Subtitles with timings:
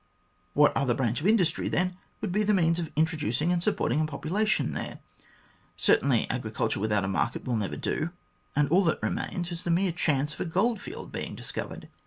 [0.55, 4.01] What other branch of industry, then r would be the means of introducing and supporting
[4.01, 4.97] a population there?
[5.77, 8.09] Certainly, agriculture without a market will never do;
[8.55, 11.87] and all that remains is the mere chance of a gold field being discovered.